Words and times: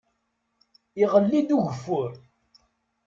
Iɣelli-d 1.03 1.49
ugeffur. 1.57 2.11